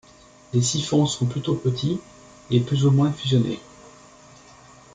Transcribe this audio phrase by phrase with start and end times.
[0.51, 1.99] Les siphons sont plutôt petits
[2.49, 3.59] et plus ou moins fusionnés.